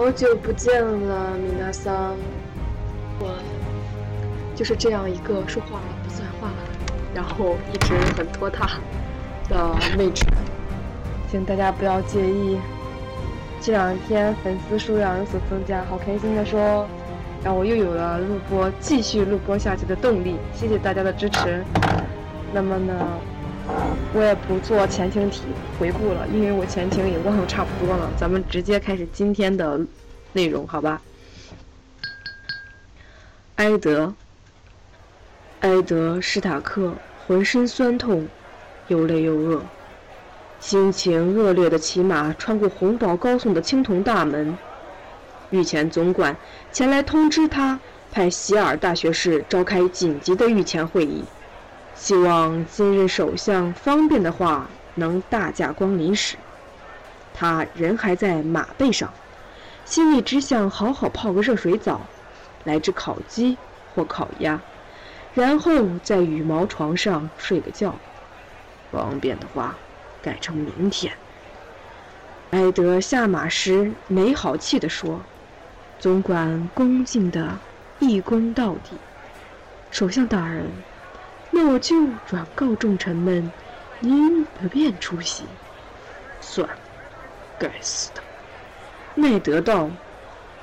[0.00, 2.16] 好久不见了，米娜桑。
[3.18, 3.36] 我
[4.56, 6.48] 就是这样一个说话不算话，
[7.14, 8.80] 然后一直很拖沓
[9.50, 10.24] 的妹纸，
[11.30, 12.58] 请大家不要介意。
[13.60, 16.86] 这两天粉丝数量有所增加，好开心的说，
[17.44, 20.36] 让我又有了录播、继续录播下去的动力。
[20.54, 21.62] 谢谢大家的支持。
[22.54, 22.94] 那么呢，
[24.12, 25.42] 我也不做前情题
[25.78, 28.10] 回顾了，因为我前情也忘得差不多了。
[28.18, 29.80] 咱们直接开始今天的
[30.32, 31.00] 内容，好吧？
[33.56, 34.12] 埃德，
[35.60, 36.92] 埃德·史塔克
[37.26, 38.26] 浑身酸痛，
[38.88, 39.62] 又累又饿。
[40.58, 44.58] 心情恶劣的骑马穿过红堡高耸的青铜大门，
[45.50, 46.36] 御前总管
[46.72, 47.78] 前来通知他，
[48.10, 51.22] 派希尔大学士召开紧急的御前会议，
[52.00, 56.36] 希望今日首相方便的话能大驾光临时。
[57.34, 59.12] 他人还在马背上，
[59.84, 62.00] 心里只想好好泡个热水澡，
[62.64, 63.58] 来只烤鸡
[63.94, 64.58] 或烤鸭，
[65.34, 65.70] 然后
[66.02, 67.94] 在羽毛床上睡个觉。
[68.90, 69.76] 方便的话。
[70.22, 71.14] 改成明天。
[72.50, 75.18] 埃德下马时没好气地说
[75.98, 77.56] ：“总管恭敬地
[78.00, 78.98] 一躬到底，
[79.90, 80.66] 首相大人，
[81.50, 83.50] 那我就转告众臣们，
[83.98, 85.44] 您不便出席。”
[86.40, 86.74] 算了，
[87.58, 88.22] 该死的！
[89.14, 89.90] 奈德道：“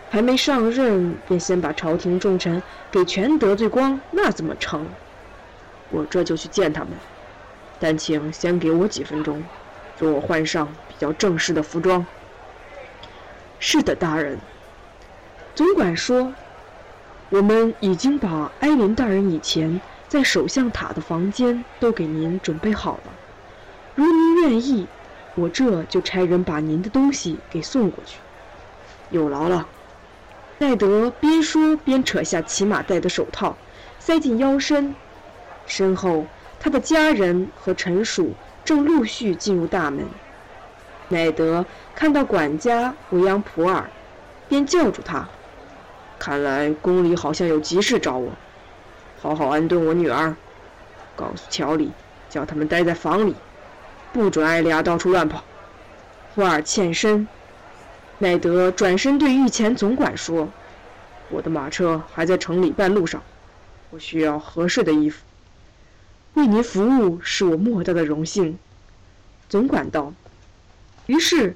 [0.09, 4.85] 还没上任，便先把朝廷重臣给全得罪光，那怎么成？
[5.89, 6.91] 我这就去见他们。”
[7.79, 9.43] 但请先给我几分钟，
[9.99, 12.03] 容我换上比较正式的服装。
[13.59, 14.39] 是的，大人。
[15.53, 16.33] 总管说，
[17.29, 23.13] 我们已经把埃琳大人以前在首相塔的房间都给您准备好了。
[23.95, 24.87] 如您愿意，
[25.35, 28.17] 我这就差人把您的东西给送过去。
[29.09, 29.67] 有劳了。
[30.59, 33.55] 奈德边说边扯下骑马戴的手套，
[33.99, 34.95] 塞进腰身，
[35.65, 36.25] 身后。
[36.59, 38.33] 他的家人和臣属
[38.65, 40.03] 正陆续进入大门。
[41.09, 41.63] 奈德
[41.93, 43.87] 看到管家维扬普尔，
[44.49, 45.29] 便叫住他
[46.17, 48.31] ：“看来宫里好像有急事找我，
[49.21, 50.35] 好好安顿我女儿。
[51.15, 51.91] 告诉乔里，
[52.29, 53.35] 叫他们待在房里，
[54.13, 55.43] 不准艾利亚到处乱跑。”
[56.35, 57.27] 普尔欠身。
[58.19, 60.49] 奈德转身对御前总管说
[61.29, 63.21] ：“我的马车还在城里半路上，
[63.91, 65.23] 我需要合适的衣服。”
[66.33, 68.57] 为您服务是我莫大的荣幸，
[69.49, 70.13] 总管道。
[71.07, 71.55] 于是，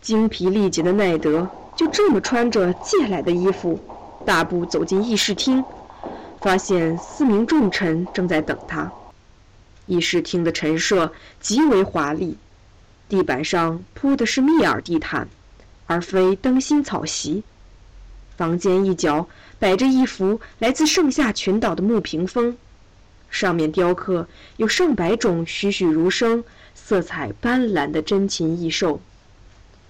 [0.00, 3.78] 精疲力竭的奈德就这么穿着借来的衣服，
[4.24, 5.64] 大步走进议事厅，
[6.40, 8.92] 发现四名重臣正在等他。
[9.86, 12.36] 议事厅的陈设极为华丽，
[13.08, 15.28] 地板上铺的是密尔地毯，
[15.86, 17.42] 而非灯芯草席。
[18.36, 22.56] 房间一角摆着一幅来自盛夏群岛的木屏风。
[23.30, 29.00] 上面雕刻有上百种栩栩如生、色彩斑斓的珍禽异兽，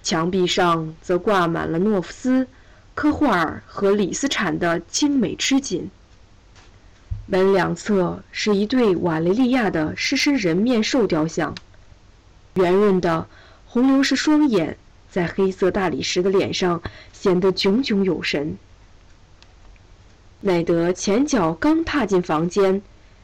[0.03, 2.47] 墙壁上则挂满了诺夫斯、
[2.93, 5.89] 科霍尔和李斯产的精美织锦。
[7.27, 11.55] 门两侧是一对瓦雷利亚的狮身人面兽雕像，
[12.55, 13.27] 圆润的
[13.65, 14.77] 红流式双眼
[15.11, 16.81] 在黑色大理石的脸上
[17.13, 18.57] 显得炯炯有神。
[20.41, 22.81] 奈德前脚刚踏进房间。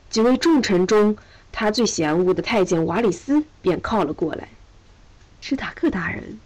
[0.10, 1.18] 几位重臣中，
[1.52, 4.48] 他最嫌恶的太监瓦里斯便靠了过来。
[5.42, 6.40] 史塔克大人，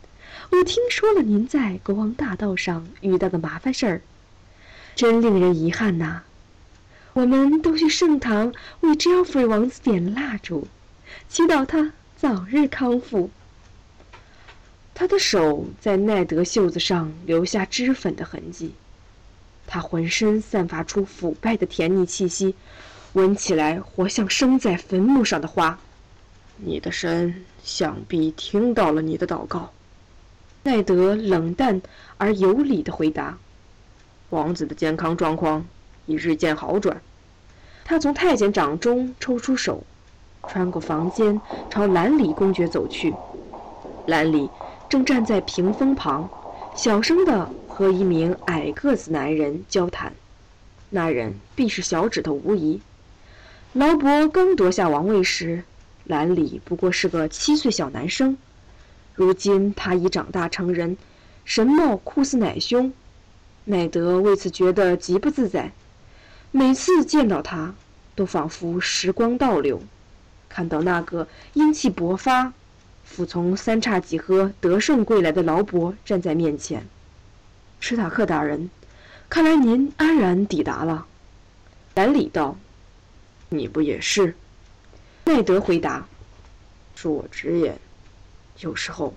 [0.52, 4.02] 我听说了您在国王大道上遇到的麻烦事儿，
[4.96, 6.24] 真令人遗憾呐。
[7.18, 10.68] 我们都去圣堂为 Geoffrey 王子点蜡烛，
[11.28, 13.32] 祈祷他早日康复。
[14.94, 18.76] 他的手在奈德袖子上留下脂粉的痕迹，
[19.66, 22.54] 他浑身散发出腐败的甜腻气息。
[23.14, 25.80] 闻起来活像生在坟墓上的花。
[26.58, 29.74] 你的神想必听到了你的祷告。
[30.62, 31.82] 奈德冷淡
[32.20, 33.40] 而有礼地回答
[34.30, 35.66] ：“王子的健康状况
[36.06, 37.02] 已日渐好转。”
[37.90, 39.82] 他从太监掌中抽出手，
[40.50, 41.40] 穿过房间，
[41.70, 43.14] 朝兰里公爵走去。
[44.08, 44.50] 兰里
[44.90, 46.30] 正站在屏风旁，
[46.76, 50.12] 小声地和一名矮个子男人交谈。
[50.90, 52.82] 那人必是小指头无疑。
[53.72, 55.64] 劳勃刚夺下王位时，
[56.04, 58.38] 兰里不过是个七岁小男生。
[59.16, 60.98] 如今他已长大成人，
[61.46, 62.92] 神貌酷似奶兄。
[63.64, 65.72] 奈德为此觉得极不自在。
[66.58, 67.76] 每次见到他，
[68.16, 69.80] 都仿佛时光倒流。
[70.50, 72.52] 看到那个英气勃发、
[73.06, 76.88] 服从三叉戟和得胜归来的劳勃站在面前，
[77.80, 78.72] 史塔克大人，
[79.30, 81.06] 看来您安然抵达了。
[81.94, 82.58] 兰里道
[83.50, 84.36] ：“你不也是？”
[85.26, 86.08] 奈德回答
[86.98, 87.78] ：“恕我直言，
[88.62, 89.14] 有时候，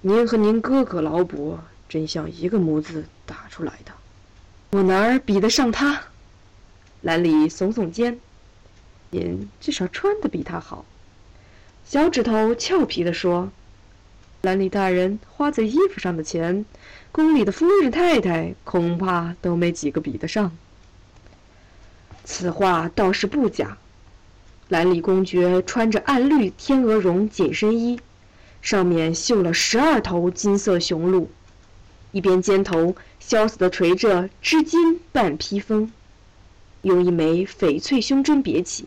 [0.00, 3.92] 您和您哥哥劳勃真像一个模子打出来的。
[4.70, 6.00] 我哪儿比得上他？”
[7.02, 8.18] 兰里耸耸肩
[9.10, 10.84] ：“您至少穿的比他好。”
[11.84, 13.50] 小指头俏皮地说
[14.42, 16.64] ：“兰里大人花在衣服上的钱，
[17.12, 20.56] 宫里的夫人太太恐怕都没几个比得上。”
[22.24, 23.78] 此话倒是不假。
[24.68, 27.98] 兰里公爵穿着暗绿天鹅绒紧身衣，
[28.60, 31.30] 上面绣了十二头金色雄鹿，
[32.12, 35.90] 一边肩头潇洒地垂着织金半披风，
[36.88, 38.86] 用一枚翡翠胸针别起。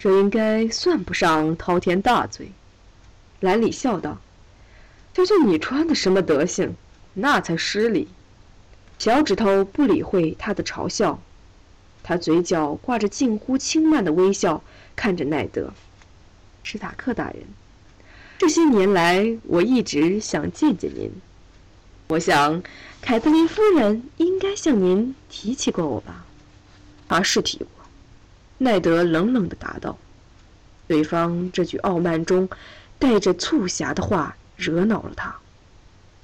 [0.00, 2.50] 这应该算不上滔天大罪。
[3.40, 4.18] 兰里笑道
[5.14, 6.74] ：“就就你穿的什么德行，
[7.14, 8.08] 那才失礼。”
[8.98, 11.20] 小指头不理会他的嘲笑。
[12.02, 14.62] 他嘴角挂着近乎轻慢的微笑，
[14.96, 15.72] 看着奈德。
[16.62, 17.44] 史塔克大人，
[18.38, 21.10] 这些年来我一直想见见您。
[22.08, 22.62] 我想，
[23.00, 26.23] 凯特琳夫人应该向您提起过我吧？
[27.08, 27.68] 啊，是提过。
[28.58, 29.96] 奈德冷冷地答道。
[30.86, 32.48] 对方这句傲慢中
[32.98, 35.34] 带着促狭的话惹恼了他。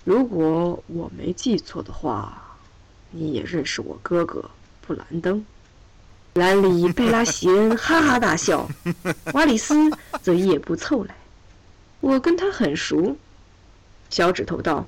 [0.05, 2.43] 如果我没记错的话，
[3.11, 4.50] 你也认识我哥哥
[4.87, 5.44] 布兰登。
[6.35, 8.69] 兰里·贝拉席恩哈哈大笑，
[9.33, 9.75] 瓦里斯
[10.23, 11.15] 则也不凑来。
[12.00, 13.17] 我跟他很熟，
[14.11, 14.87] 小指头道，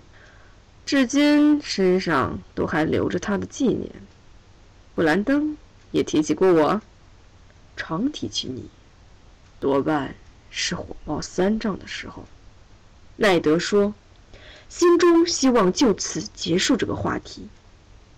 [0.86, 3.90] 至今身上都还留着他的纪念。
[4.94, 5.56] 布兰登
[5.92, 6.82] 也提起过我，
[7.76, 8.68] 常提起你，
[9.60, 10.14] 多半
[10.50, 12.24] 是火冒三丈的时候。
[13.16, 13.94] 奈德说，
[14.68, 17.46] 心中希望就此结束这个话题。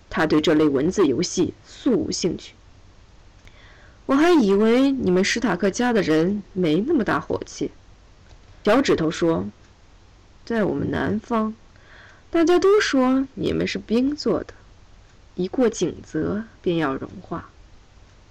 [0.09, 2.53] 他对这类文字游戏素无兴趣。
[4.05, 7.71] 我还以为你们史塔克家的人没那么大火气。
[8.63, 9.45] 脚趾头说
[10.45, 11.53] ：“在我们南方，
[12.29, 14.53] 大家都说你们是冰做的，
[15.35, 17.49] 一过井泽便要融化。”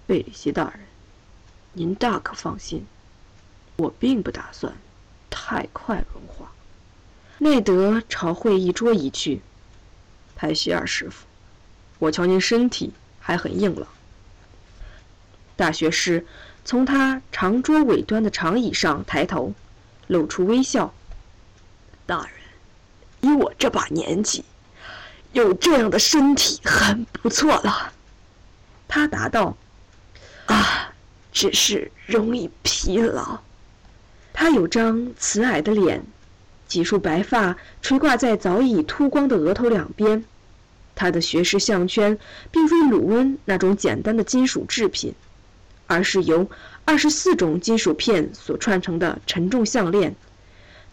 [0.06, 0.80] 贝里希大人，
[1.72, 2.86] 您大可放心，
[3.76, 4.74] 我并不打算
[5.30, 6.52] 太快融化。
[7.38, 9.40] 内德朝会议桌移去。
[10.36, 11.24] 派希尔师傅，
[11.98, 13.88] 我瞧您身体还很硬朗。
[15.56, 16.26] 大学士
[16.64, 19.54] 从他长桌尾端的长椅上抬头，
[20.08, 20.92] 露出微笑。
[22.04, 22.32] 大人，
[23.20, 24.44] 以我这把年纪，
[25.32, 27.92] 有这样的身体很不错了。
[28.86, 29.56] 他答道
[30.46, 30.92] ：“啊，
[31.32, 33.40] 只是容易疲劳。”
[34.32, 36.04] 他有张慈蔼的脸，
[36.66, 40.24] 几束白发垂挂在早已秃光的额头两边。
[40.94, 42.18] 他的学士项圈
[42.50, 45.14] 并非鲁温那种简单的金属制品。
[45.86, 46.48] 而是由
[46.86, 50.16] 二十四种金属片所串成的沉重项链，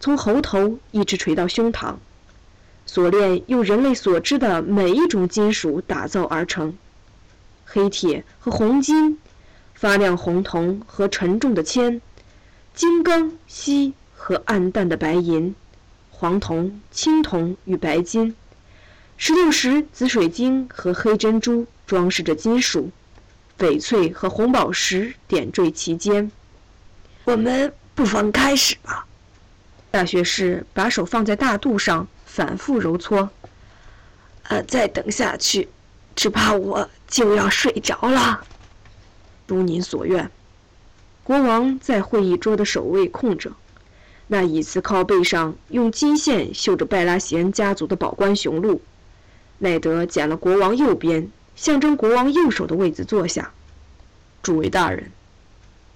[0.02, 1.96] 从喉头一直垂到胸膛。
[2.86, 6.78] 锁链用人类所知的每一种金属打造而成：
[7.64, 9.18] 黑铁和黄金，
[9.82, 12.00] 发亮红铜和沉重的铅，
[12.76, 15.56] 金刚、锡和暗淡的白银，
[16.12, 18.36] 黄铜、青铜与白金，
[19.18, 22.92] 石榴石、紫水晶和黑珍珠装饰着金属。
[23.58, 26.32] 翡翠和红宝石点缀其间。
[27.24, 29.08] 我们不妨开始吧。
[29.90, 33.28] 大学士把手放在大肚上，反复揉搓。
[34.44, 35.68] 呃，再等下去，
[36.16, 38.46] 只怕我就要睡着了。
[39.52, 40.32] 如您所愿。
[41.26, 43.52] 国王在会议桌的首位空着，
[44.28, 48.82] 那椅子靠背上用金线绣着拜拉席恩家族的宝冠雄鹿。
[49.60, 51.30] 奈德捡了国王右边。
[51.54, 53.52] 象征国王右手的位子坐下，
[54.42, 55.12] 诸位大人，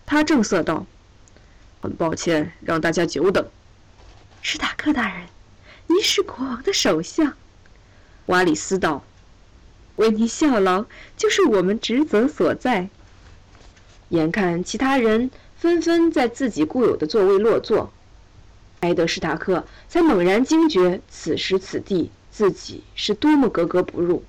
[0.05, 0.85] 他正色道
[1.81, 3.47] ：“很抱歉让大家久等。”
[4.43, 5.27] 史塔克大人，
[5.88, 7.33] 您是国王的首相。
[8.25, 9.03] 瓦里斯道
[9.95, 10.85] ：“为您效劳
[11.15, 12.89] 就是我们职责所在。”
[14.09, 17.91] 眼看其他人纷纷在自己固有的座位落座，
[18.81, 24.24] 埃德史塔克才猛然惊觉此时此地自己是多么格格不入。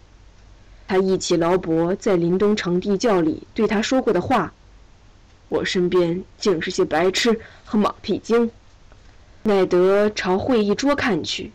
[0.88, 4.54] 他忆起劳勃在林东城地窖里对他说过的话
[5.50, 8.50] ：“我身边竟是些白痴和马屁精。”
[9.42, 11.52] 奈德朝会议桌看去，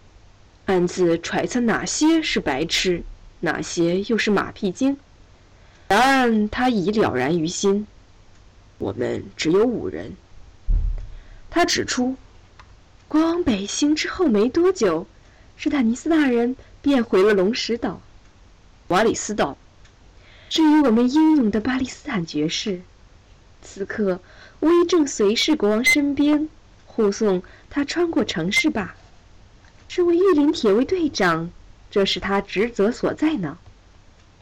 [0.66, 3.04] 暗自揣测哪些是白痴，
[3.40, 4.98] 哪些又是马屁精。
[5.88, 7.88] 答案他已了然于心：
[8.82, 10.16] 我们只有五人。
[11.52, 12.16] 他指出，
[13.08, 15.06] 国王北行之后没多久，
[15.56, 18.02] 史坦尼斯大人便回了龙石岛。
[18.88, 19.56] 瓦里斯道
[20.50, 22.82] ：“至于我们英勇的巴利斯坦爵士，
[23.62, 24.20] 此刻
[24.62, 26.50] 威正随侍国王身边，
[26.88, 28.96] 护送他穿过城市吧。
[29.88, 31.52] 身为御林铁卫队长，
[31.92, 33.60] 这是他职责所在呢。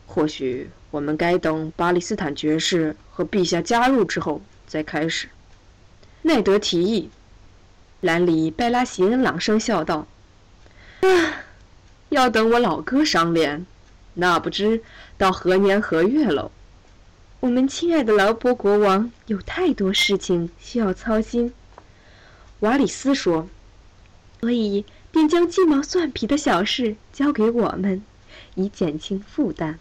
[0.06, 5.30] 或许我们该等巴利斯坦爵士和陛下加入之后再开始。”
[6.24, 7.10] 奈德提议。
[8.02, 10.08] 兰里·拜拉席恩朗声笑道
[11.02, 11.44] ：“啊，
[12.08, 13.66] 要等我老哥赏脸。”
[14.16, 14.82] 那不知
[15.18, 16.52] 到何年何月喽？
[17.42, 21.54] 我们亲爱的劳勃国王有太多事情需要操心，
[22.62, 23.48] 瓦里斯说，
[24.40, 28.02] 所以便将鸡毛蒜皮的小事交给我们，
[28.56, 29.78] 以减轻负担。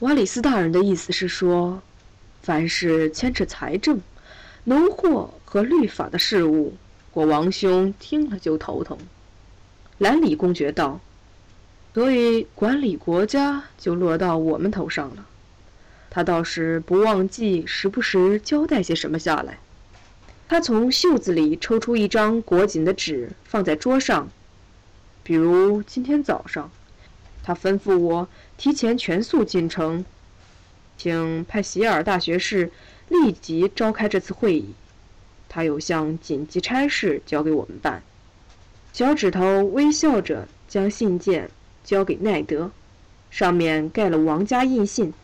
[0.00, 1.80] 瓦里斯大人的意思是说，
[2.42, 3.98] 凡是牵扯财政、
[4.64, 6.74] 农货和律法的事务，
[7.10, 8.98] 国王兄听了就头疼。
[9.96, 11.00] 兰里公爵道。
[11.94, 15.24] 所以管理国家就落到我们头上了。
[16.10, 19.58] 他倒是不忘记时不时交代些什么下来。
[20.46, 24.28] 他从袖子里抽出一张裹紧的纸，放在桌上。
[25.22, 26.70] 比如今天早上，
[27.42, 30.04] 他吩咐我提前全速进城，
[30.96, 32.70] 请派席尔大学士
[33.08, 34.74] 立即召开这次会议。
[35.48, 38.02] 他有项紧急差事交给我们办。
[38.92, 41.50] 小指头微笑着将信件。
[41.84, 42.72] 交给奈德，
[43.30, 45.14] 上面盖了王家印信。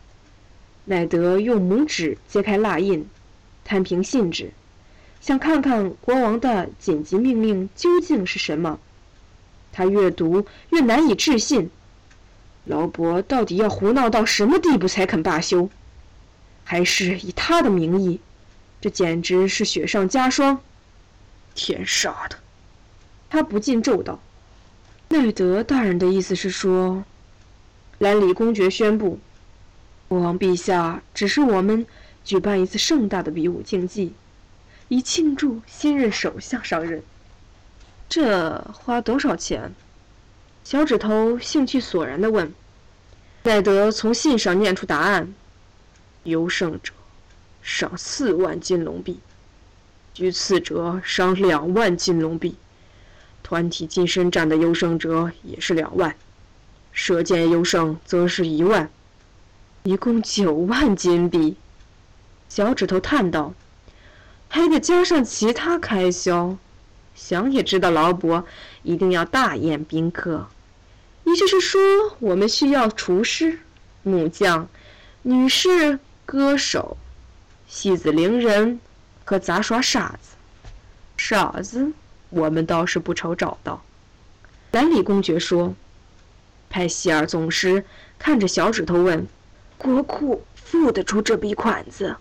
[0.85, 3.05] 奈德用拇指揭开蜡印，
[3.65, 4.53] 摊平信纸，
[5.19, 8.79] 想看看国王的紧急命令究竟是什么。
[9.73, 11.69] 他越读越难以置信，
[12.65, 15.69] 劳伯到底要胡闹到什么地步才肯罢休？
[16.63, 18.21] 还是以他的名义？
[18.79, 20.61] 这简直是雪上加霜！
[21.55, 22.37] 天杀的！
[23.29, 24.19] 他不禁咒道。
[25.09, 27.03] 奈德大人的意思是说，
[27.99, 29.19] 兰里公爵宣布，
[30.07, 31.85] 国王陛下指示我们
[32.23, 34.13] 举办一次盛大的比武竞技，
[34.87, 37.03] 以庆祝新任首相上任。
[38.09, 39.73] 这花多少钱？
[40.63, 42.53] 小指头兴趣索然地问。
[43.43, 45.33] 奈德从信上念出答案：
[46.23, 46.93] 优胜者
[47.61, 49.19] 赏四万金龙币，
[50.13, 52.55] 居次者赏两万金龙币。
[53.43, 56.15] 团体近身战的优胜者也是两万，
[56.93, 58.89] 射箭优胜则是一万，
[59.83, 61.57] 一共九万金币。
[62.47, 63.53] 小指头叹道
[64.47, 66.55] ：“还得加上其他开销，
[67.13, 68.45] 想也知道劳勃
[68.83, 70.47] 一定要大宴宾客。
[71.23, 71.81] 也就是说，
[72.19, 73.59] 我们需要厨师、
[74.03, 74.69] 木匠、
[75.23, 76.97] 女士、歌手、
[77.67, 78.79] 戏子伶人
[79.25, 80.35] 和杂耍傻子。
[81.17, 81.91] 傻子。”
[82.35, 83.83] 我们倒是不愁找到，
[84.71, 85.75] 兰里公爵说。
[86.67, 87.85] 派希尔总师
[88.17, 89.27] 看着小指头问
[89.77, 92.15] ：“国库付得出这笔款子？”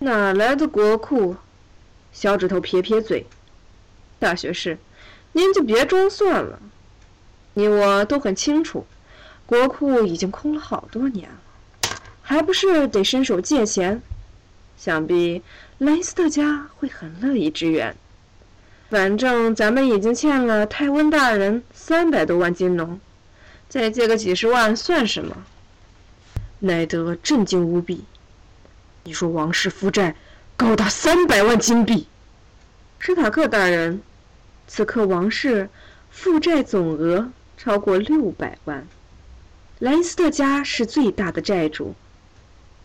[0.00, 1.36] 哪来的国库？
[2.12, 3.26] 小指头撇撇嘴。
[4.18, 4.76] 大学士，
[5.34, 6.58] 您就别装蒜了。
[7.52, 8.86] 你我都很清楚，
[9.44, 11.90] 国库已经空了好多年了，
[12.22, 14.00] 还不是得伸手借钱？
[14.78, 15.42] 想必
[15.78, 17.94] 莱斯特家会很乐意支援。
[18.90, 23.00] 反正咱们已经欠了泰温大人三百多万金龙，
[23.68, 25.36] 再借个几十万算什么？
[26.60, 28.04] 奈德震惊无比。
[29.02, 30.14] 你说王室负债
[30.56, 32.06] 高达三百万金币？
[32.98, 34.00] 史塔克大人，
[34.66, 35.68] 此刻王室
[36.10, 38.86] 负债总额超过六百万，
[39.78, 41.94] 莱斯特家是最大的债主。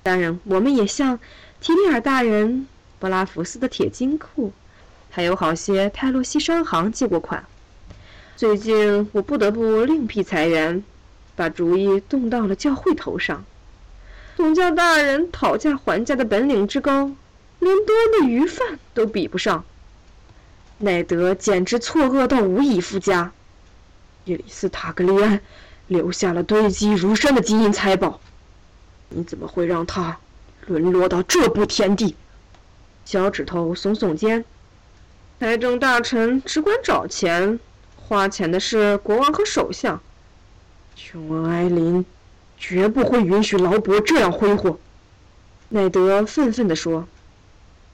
[0.03, 1.19] 当然，我们也向
[1.59, 2.67] 提利尔大人、
[2.99, 4.51] 布拉福斯的铁金库。
[5.11, 7.43] 还有好些泰洛西商行借过款，
[8.35, 10.83] 最近我不得不另辟财源，
[11.35, 13.43] 把主意动到了教会头上。
[14.37, 17.11] 总教大人讨价还价的本领之高，
[17.57, 19.65] 连多的鱼贩都比不上。
[20.81, 23.33] 奈德简直错愕到无以复加。
[24.23, 25.41] 伊里斯塔格利安
[25.87, 28.21] 留下了堆积如山的金银财宝，
[29.09, 30.17] 你怎么会让他
[30.67, 32.15] 沦落到这步田地？
[33.03, 34.45] 小指头耸耸肩。
[35.41, 37.59] 财政大臣只管找钱，
[37.97, 40.01] 花钱的是国王和首相。
[40.95, 42.05] 琼恩·埃林
[42.57, 44.79] 绝不会允许劳勃这样挥霍。”
[45.67, 47.05] 奈德愤愤地说。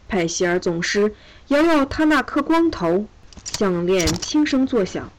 [0.07, 1.13] 派希尔总师
[1.47, 3.05] 摇摇他那颗光头，
[3.43, 5.11] 项链轻声作响。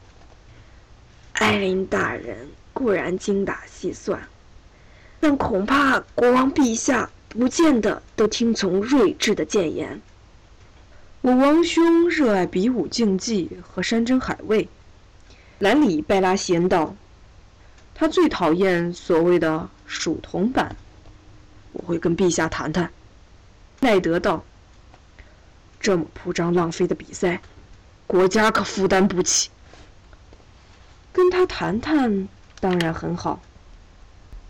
[1.33, 4.27] 艾琳大人固然精打细算，
[5.19, 10.01] 但恐怕国王陛下不见得都听从睿智的谏言。
[11.21, 14.69] 我王兄热爱比武竞技和山珍海味，
[15.59, 16.95] 兰里·拜拉席恩道
[17.93, 20.75] ：“他最讨厌所谓的属铜板。
[21.73, 22.91] 我会跟陛下谈谈。
[23.81, 24.43] 奈德道
[25.79, 27.41] ：“这么铺张浪费的比赛，
[28.05, 29.49] 国家可负担不起。”
[31.13, 32.27] 跟他谈谈
[32.59, 33.41] 当然很好。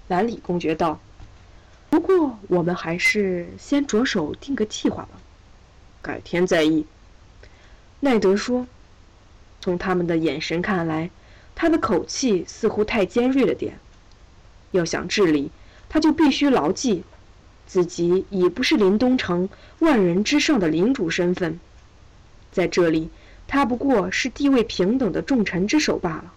[0.07, 0.99] 兰里公爵道
[1.89, 5.09] ：“不过我们还是先着手定个计划吧，
[6.01, 6.85] 改天再议。”
[8.01, 8.67] 奈德说
[9.61, 11.09] ：“从他们的眼神看来。”
[11.59, 13.79] 他的口气似乎太尖锐了点。
[14.69, 15.49] 要想治理，
[15.89, 17.03] 他就必须牢记，
[17.67, 19.47] 自己已不是林东城
[19.79, 21.59] 万人之上的领主身份，
[22.51, 23.09] 在这里，
[23.45, 26.33] 他不过是地位平等的重臣之首罢了。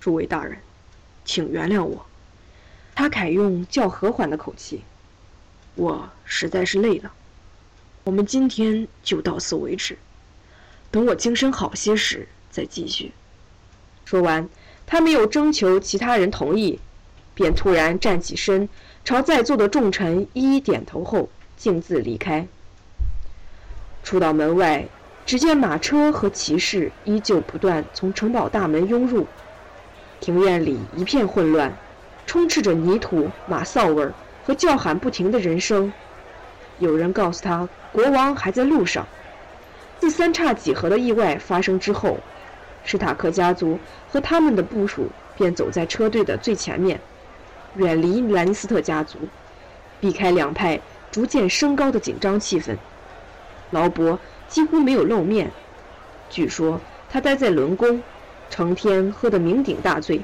[0.00, 0.56] 诸位大人，
[1.24, 2.06] 请原谅我。
[2.94, 4.82] 他改用较和缓的口气
[5.74, 7.12] ：“我实在是累了。
[8.04, 9.98] 我们今天就到此为止，
[10.90, 13.12] 等我精神好些时再继续。”
[14.06, 14.48] 说完，
[14.86, 16.78] 他没有征求其他人同意，
[17.36, 18.66] 便突然站起身，
[19.04, 22.46] 朝在座的众臣一一点头后，径自离开。
[24.02, 24.86] 出到门外，
[25.26, 29.26] 只见马车和骑士依旧不断从城堡大门涌入，
[30.18, 31.76] 庭院里一片混乱，
[32.26, 34.14] 充斥着泥土、马臊味儿
[34.46, 35.92] 和叫喊不停的人声。
[36.78, 39.06] 有人告诉他，国王还在路上。
[39.98, 42.18] 自三叉戟合的意外发生之后。
[42.88, 43.76] 史塔克家族
[44.08, 47.00] 和他们的部属便走在车队的最前面，
[47.76, 49.18] 远离兰尼斯特家族，
[50.00, 52.76] 避开两派逐渐升高的紧张气氛。
[53.70, 55.50] 劳勃几乎没有露面，
[56.30, 58.02] 据说他待在伦宫，
[58.48, 60.20] 成天喝得酩酊大醉。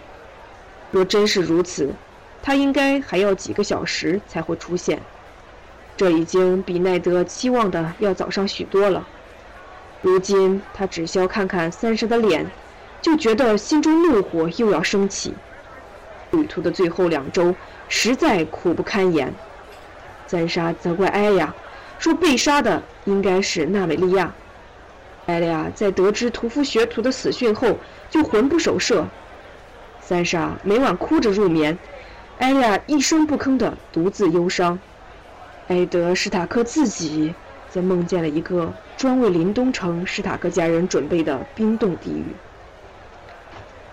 [0.91, 1.93] 若真是如此，
[2.43, 5.01] 他应该还要几个小时才会出现。
[5.97, 9.07] 这已经比奈德期望的要早上许多了。
[10.01, 12.51] 如今他只需要看看三傻的脸，
[13.01, 15.35] 就觉得心中怒火又要升起。
[16.33, 17.55] 旅途的最后两周
[17.89, 19.33] 实在苦不堪言。
[20.27, 21.55] 三傻责怪艾亚，
[21.99, 24.35] 说被杀的应该是纳美利亚。
[25.27, 27.79] 艾亚在得知屠夫学徒的死讯后，
[28.11, 29.07] 就魂不守舍。
[30.01, 31.79] 三傻每晚哭着入眠，
[32.39, 34.79] 艾亚一声不吭地独自忧伤。
[35.69, 37.35] 埃德史塔克自己。
[37.73, 42.25] 则梦见了一个专为林东城史塔克家人准备的冰冻地狱。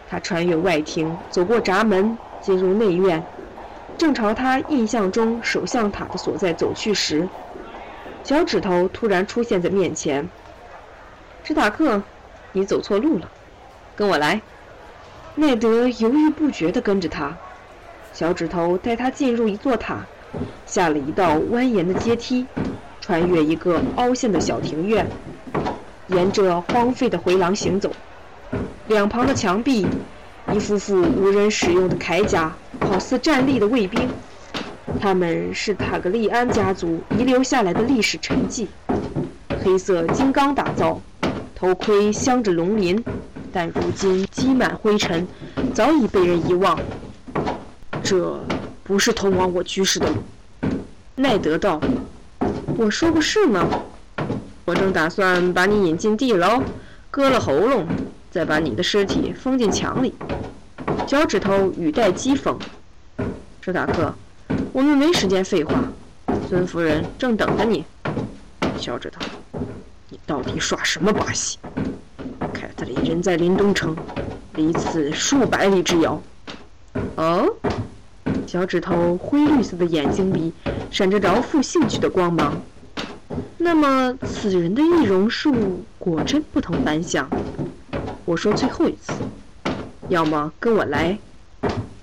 [0.10, 3.24] 他穿越外庭，走过闸门，进入内院，
[3.98, 7.28] 正朝他印象中首相塔的所在走去时，
[8.24, 10.28] 小指头突然出现在面前。
[11.44, 12.02] 史塔克，
[12.52, 13.30] 你走错路了，
[13.96, 14.42] 跟我来。
[15.36, 17.38] 奈德犹豫不决地跟着他。
[18.14, 20.06] 小指头带他进入一座塔，
[20.66, 22.46] 下了一道蜿蜒的阶梯。
[23.02, 25.08] 穿越一个凹陷的小庭院，
[26.10, 27.92] 沿着荒废的回廊行走，
[28.88, 29.88] 两旁的墙壁，
[30.54, 34.10] 一副副无人使用的铠甲，好似站立的卫兵。
[35.00, 38.68] 他们是塔格利安家族遗留下来的历史沉迹，
[39.64, 41.00] 黑色金刚打造，
[41.56, 43.04] 头盔镶着龙鳞，
[43.54, 45.28] 但如今积满灰尘，
[45.74, 46.78] 早已被人遗忘。
[48.02, 48.40] 这
[48.84, 50.16] 不是通往我居室的路，
[51.16, 51.80] 奈德道。
[52.76, 53.68] 我说过是吗？
[54.66, 56.62] 我正打算把你引进地牢，
[57.12, 57.86] 割了喉咙，
[58.32, 60.14] 再把你的尸体封进墙里。
[61.08, 62.58] 脚趾头语带讥讽。
[63.62, 64.14] 史塔克，
[64.72, 65.84] 我们没时间废话，
[66.48, 67.84] 孙夫人正等着你。
[68.78, 69.26] 小指头，
[70.10, 71.58] 你到底耍什么把戏？
[72.54, 73.96] 凯特琳人在林东城，
[74.56, 76.22] 离此数百里之遥。
[77.16, 77.48] 哦，
[78.48, 80.54] 小指头灰绿色的眼睛里。
[80.92, 82.60] 闪着饶富兴趣的光芒。
[83.60, 87.30] 那么，此人的易容术果真不同凡响。
[88.30, 89.12] 我说最后一次，
[90.08, 91.18] 要么跟我来，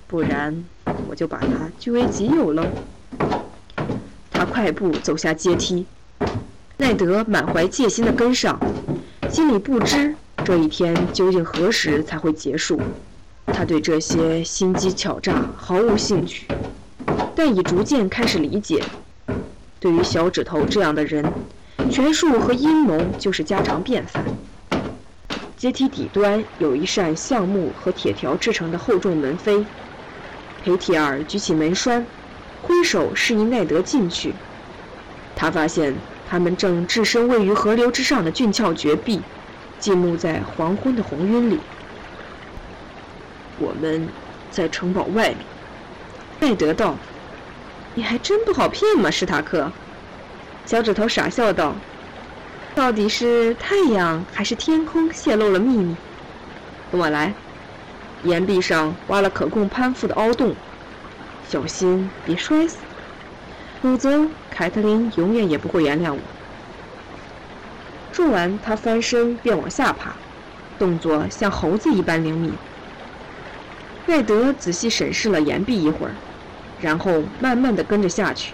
[0.09, 0.65] 不然
[1.09, 2.67] 我就把他据为己有了。
[4.33, 5.87] 他快步走下阶梯，
[6.79, 8.59] 奈德满怀戒心地跟上，
[9.31, 12.81] 心里不知这一天究竟何时才会结束。
[13.47, 16.49] 他对这些心机巧诈毫无兴趣。
[17.37, 18.83] 但已逐渐开始理解，
[19.79, 21.25] 对于小指头这样的人，
[21.89, 24.25] 权术和阴谋就是家常便饭。
[25.57, 29.64] 阶梯底端有一扇橡木和铁条制成的厚重门扉，
[30.62, 32.07] 裴提尔举起门栓，
[32.61, 34.35] 挥手示意奈德进去。
[35.35, 35.95] 他发现
[36.29, 39.23] 他们正置身位于河流之上的俊俏绝壁，
[39.79, 41.59] 静沐在黄昏的红晕里。
[43.59, 44.07] 我们
[44.51, 45.38] 在城堡外面，
[46.40, 46.97] 奈德道。
[47.95, 49.73] 你还真不好骗嘛，史塔克！
[50.66, 51.75] 小指头傻笑道
[52.77, 55.97] ：“到底是太阳还是天空泄露了秘密？
[56.93, 57.33] 跟我来。”
[58.23, 60.55] 岩壁上挖了可供攀附的凹洞，
[61.49, 62.77] 小心别摔死，
[63.81, 66.19] 否则凯特琳永远也不会原谅我。
[68.12, 70.15] 说完，他翻身便往下爬，
[70.79, 72.53] 动作像猴子一般灵敏。
[74.05, 76.12] 奈德仔细审视了岩壁一会儿，
[76.83, 78.53] 然后慢慢地跟着下去。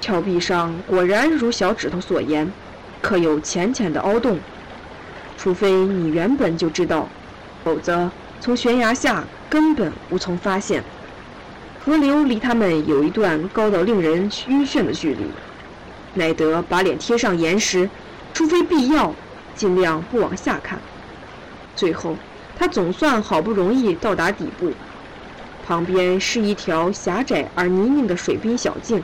[0.00, 2.50] 峭壁上果然如小指头所言，
[3.00, 4.38] 刻有浅浅的凹洞。
[5.36, 7.08] 除非你原本就知道，
[7.64, 8.10] 否则
[8.40, 10.84] 从悬崖下根本无从发现。
[11.84, 15.24] 河流离他们有一段高到令人晕眩的距离。
[16.14, 17.88] 奈德把脸贴上岩石。
[18.32, 19.12] 除非必要，
[19.56, 20.78] 尽量不往下看。
[21.74, 22.14] 最后，
[22.56, 24.72] 他总算好不容易到达底部，
[25.66, 29.02] 旁边是一条狭窄而泥泞的水滨小径。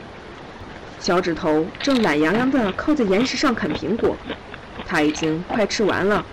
[0.99, 4.15] 小指头正懒洋洋地靠在岩石上啃苹果，
[4.85, 6.25] 他已经快吃完了。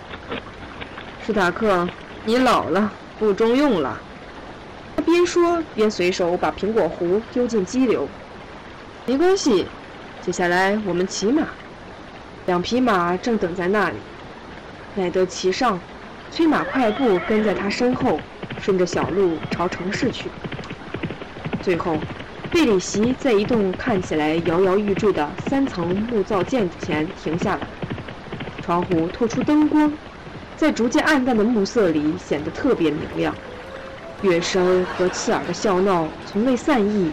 [1.25, 1.87] 史塔克，
[2.25, 3.99] 你老了，不中用了。
[4.95, 8.07] 他边说边随手把苹果核丢进激流。
[9.05, 9.65] 没关系，
[10.21, 11.43] 接下来我们骑马。
[12.47, 13.95] 两匹马正等在那里，
[14.95, 15.79] 奈德骑上，
[16.31, 18.19] 催马快步跟在他身后，
[18.59, 20.25] 顺着小路朝城市去。
[21.61, 21.97] 最后，
[22.55, 27.67] 贝里席在一栋看起来摇摇欲坠的三层木造建筑前停下来，
[28.63, 29.91] 窗户透出灯光，
[30.55, 33.35] 在逐渐暗淡的暮色里显得特别明亮。
[34.21, 37.11] 乐声和刺耳的笑闹从未散逸，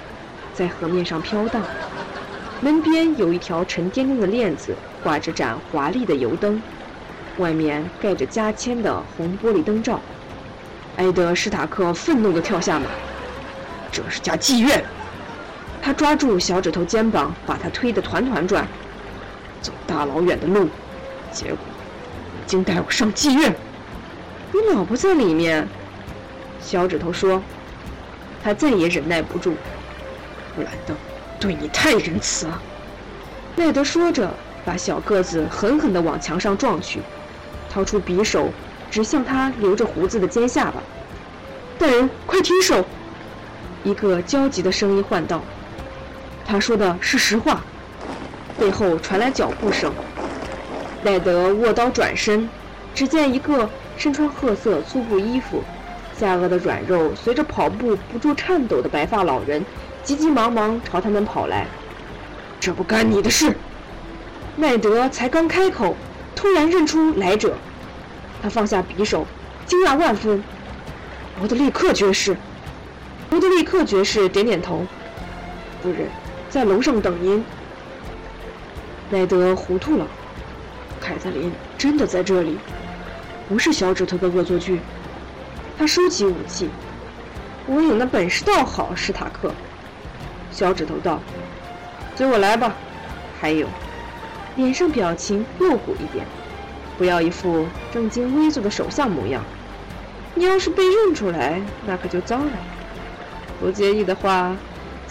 [0.54, 1.60] 在河面上飘荡。
[2.60, 4.72] 门边有一条沉甸甸的链子。
[5.02, 6.62] 挂着盏华丽的油灯，
[7.38, 9.98] 外面盖着加铅的红玻璃灯罩。
[10.98, 12.86] 埃德施塔克愤怒地跳下马，
[13.90, 14.84] 这是家妓院。
[15.82, 18.66] 他抓住小指头肩膀，把他推得团团转。
[19.60, 20.68] 走大老远的路，
[21.30, 21.58] 结果
[22.46, 23.54] 竟带我上妓院。
[24.52, 25.68] 你老婆在里面。
[26.60, 27.42] 小指头说，
[28.42, 29.56] 他再也忍耐不住。
[30.56, 30.96] 兰登
[31.40, 32.62] 对你太仁慈了。
[33.56, 34.32] 奈德说着。
[34.64, 37.00] 把小个子狠狠地往墙上撞去，
[37.68, 38.48] 掏出匕首
[38.92, 40.74] 指向他留着胡子的尖下巴。
[41.80, 42.84] 大人，快停手！
[43.82, 45.42] 一个焦急的声音唤道。
[46.44, 47.62] 他说的是实话。
[48.58, 49.92] 背后传来脚步声。
[51.02, 52.48] 奈德握刀转身，
[52.94, 55.64] 只见一个身穿褐色粗布衣服、
[56.16, 59.64] 下颚的软肉随着跑步不住颤抖的白发老人，
[60.04, 61.66] 急急忙忙朝他们跑来。
[62.60, 63.56] 这不干你的事！
[64.54, 65.96] 奈德才刚开口，
[66.36, 67.56] 突然认出来者，
[68.40, 69.26] 他放下匕首，
[69.66, 70.44] 惊讶万分。
[71.40, 72.36] 罗德利克爵士，
[73.30, 74.86] 罗德利克爵士点点头。
[75.82, 76.06] 夫人，
[76.52, 77.42] 在楼上等您。
[79.08, 80.06] 奈德糊涂了，
[81.00, 82.58] 凯瑟琳真的在这里，
[83.48, 84.78] 不是小指头的恶作剧。
[85.78, 86.68] 他收起武器。
[87.66, 89.50] 我有那本事倒好，史塔克。
[90.50, 91.20] 小指头道
[92.16, 92.74] ：“随我来吧。”
[93.40, 93.66] 还有。
[94.56, 96.26] 脸上表情露骨一点，
[96.98, 99.42] 不要一副正襟危坐的首相模样。
[100.34, 102.50] 你要是被认出来，那可就糟了。
[103.58, 104.54] 不介意的话，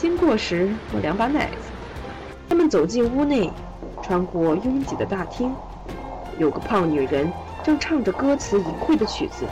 [0.01, 1.69] 经过时我两把奶子。
[2.49, 3.51] 他们走进屋内，
[4.01, 5.53] 穿过拥挤的大厅，
[6.39, 7.31] 有个胖女人
[7.63, 9.45] 正唱着歌词隐晦的曲子。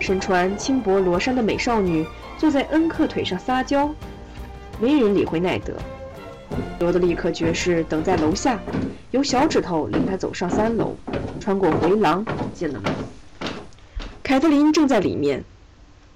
[0.00, 2.06] 身穿轻薄罗衫的美少女
[2.38, 3.90] 坐在恩克腿上撒娇，
[4.80, 5.74] 没人理会奈德。
[6.80, 8.58] 罗德里克爵士等在楼下，
[9.10, 10.96] 由小指头领他走上三楼，
[11.38, 12.90] 穿过回廊，进了门。
[14.22, 15.44] 凯特琳正在里面，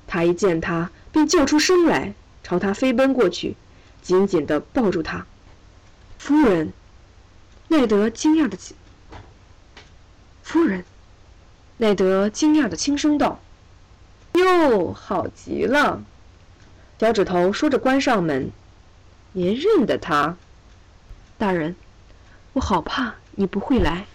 [0.07, 2.14] 他一见他便叫出声来，
[2.46, 3.56] 朝他飞奔过去，
[4.02, 5.26] 紧紧地抱住他。
[6.16, 6.72] 夫人，
[7.66, 8.56] 奈德惊讶的
[10.44, 10.85] 夫人，
[11.78, 13.40] 奈德惊讶的轻声道
[14.35, 16.04] ：“哟，好极了。”
[16.98, 18.52] 脚趾头说着关上门。
[19.32, 20.37] 您认得他，
[21.37, 21.74] 大人，
[22.52, 24.06] 我好怕你不会来。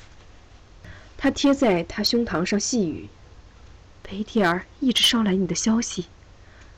[1.17, 3.09] 他贴在他胸膛上细语
[4.03, 6.05] ：“裴蒂尔一直捎来你的消息，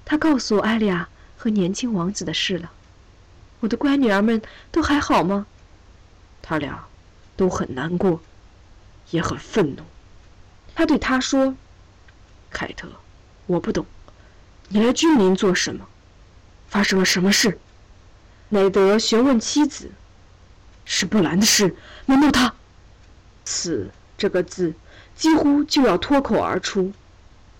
[0.04, 1.10] 他告诉艾利亚
[1.44, 2.72] 和年轻王子的事了。
[3.60, 5.46] 我的乖女儿们都还好吗？
[6.42, 6.88] 他俩
[7.36, 8.22] 都很难过，
[9.10, 9.84] 也很愤怒。”
[10.74, 11.54] 他对他说
[12.50, 12.88] ：“凯特，
[13.46, 13.86] 我不懂，
[14.70, 15.86] 你来君临做什么？
[16.70, 17.60] 发生了什么事？”
[18.48, 19.92] 奈德询问妻子
[20.86, 21.76] ：“是布兰的事？
[22.06, 22.56] 难道他
[23.44, 24.74] ……”“死”这个字
[25.14, 26.94] 几乎就要脱口而出，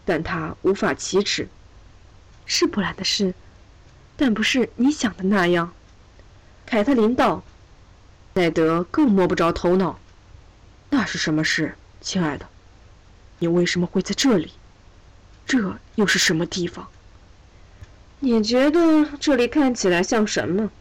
[0.06, 1.50] 但他无法启齿。
[2.48, 3.34] “是布兰的事，
[4.16, 5.74] 但不是你想的那样。”
[6.66, 7.44] 凯特琳道。
[8.36, 10.00] 奈德更摸不着头脑。
[10.90, 12.48] “那是什么事，亲爱的？
[13.38, 14.52] 你为什么会在这里？”
[15.46, 16.88] 这又是什么地方？
[18.20, 20.72] 你觉得这里看起来像什么？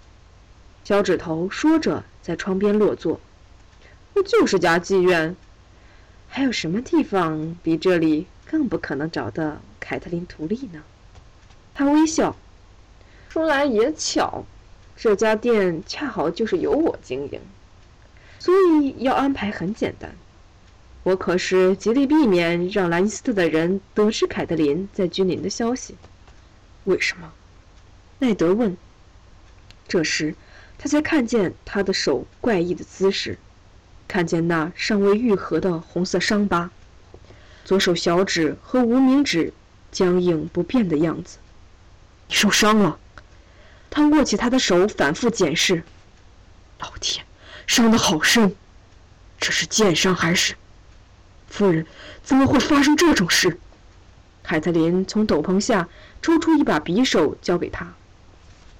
[0.82, 3.20] 小指头说着，在窗边落座。
[4.14, 5.36] 不就是家妓院？
[6.28, 10.82] 还有什么地方比这里更不可能找到凯特琳·图利呢？
[11.74, 12.34] 他微笑，
[13.32, 14.44] 说来也巧，
[14.94, 17.40] 这家店恰好就是由我经营，
[18.38, 20.14] 所以要安排很简单。
[21.02, 25.96] 我可是极力避免让兰尼斯特的人得知凯特琳在君临的消息。
[26.84, 27.32] 为什么？
[28.18, 28.76] 奈德问。
[29.88, 30.34] 这时，
[30.76, 33.38] 他才看见他的手怪异的姿势，
[34.06, 36.70] 看见那尚未愈合的红色伤疤，
[37.64, 39.54] 左手小指和无名指
[39.90, 41.38] 僵硬不变的样子。
[42.28, 42.98] 你受伤了。
[43.94, 45.84] 他握起他的手，反复检视。
[46.78, 47.26] 老天，
[47.66, 48.56] 伤得好深！
[49.38, 50.54] 这是剑伤还是？
[51.48, 51.86] 夫人，
[52.24, 53.60] 怎么会发生这种事？
[54.42, 55.86] 凯特琳从斗篷下
[56.22, 57.92] 抽出一把匕首，交给他。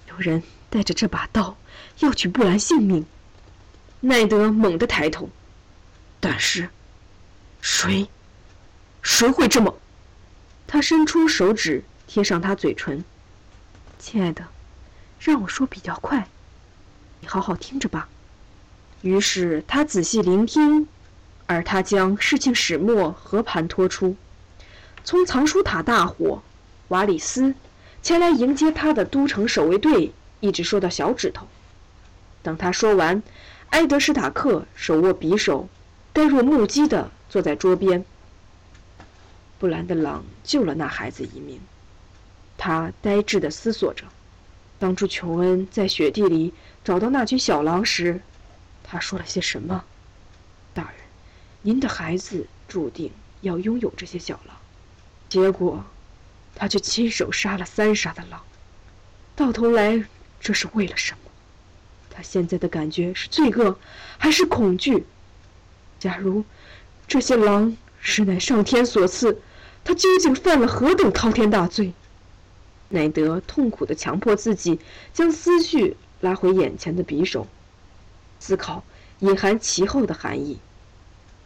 [0.08, 1.58] 有人带着这把刀
[1.98, 3.04] 要取布兰性命。
[4.00, 5.28] 奈德猛地抬头，
[6.20, 6.70] 但是，
[7.60, 8.08] 谁？
[9.02, 9.78] 谁会这么？
[10.66, 13.04] 他伸出手指贴上他嘴唇。
[13.98, 14.48] 亲爱的，
[15.22, 16.28] 让我说比较快，
[17.20, 18.08] 你好好听着吧。
[19.02, 20.88] 于是他仔细聆听。
[21.46, 24.16] 而他将事情始末和盘托出，
[25.04, 26.42] 从藏书塔大火，
[26.88, 27.54] 瓦里斯
[28.00, 31.46] 前来迎接他的都城守卫队，一直说到小指头。
[32.42, 33.22] 等他说完，
[33.70, 35.68] 埃德史塔克手握匕首，
[36.14, 38.02] 呆若木鸡的坐在桌边。
[39.58, 41.60] 布兰德朗救了那孩子一命，
[42.56, 44.04] 他呆滞的思索着。
[44.82, 48.20] 当初琼恩在雪地里找到那群小狼时，
[48.82, 49.84] 他说了些什么？
[50.74, 50.94] 大人。
[51.60, 54.56] 您的孩子注定要拥有这些小狼，
[55.28, 55.84] 结果，
[56.56, 58.42] 他却亲手杀了三杀的狼，
[59.36, 60.04] 到头来
[60.40, 61.30] 这是为了什么？
[62.10, 63.78] 他现在的感觉是罪恶，
[64.18, 65.06] 还是恐惧？
[66.00, 66.44] 假如
[67.06, 69.40] 这些狼实乃上天所赐，
[69.84, 71.92] 他究竟犯了何等滔天大罪？
[72.92, 74.78] 奈德痛苦的强迫自己
[75.12, 77.46] 将思绪拉回眼前的匕首，
[78.38, 78.84] 思考
[79.20, 80.58] 隐含其后的含义。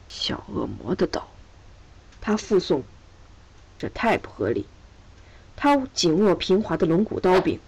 [0.09, 1.29] 小恶魔的刀，
[2.21, 2.83] 他附送，
[3.79, 4.67] 这太不合理。
[5.55, 7.59] 他紧握平滑的龙骨刀柄，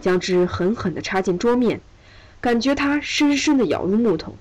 [0.00, 1.80] 将之狠狠地插进桌面，
[2.40, 4.34] 感觉它深深地咬入木头。